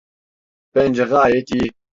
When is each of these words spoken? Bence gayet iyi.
Bence 0.75 1.03
gayet 1.03 1.51
iyi. 1.51 1.69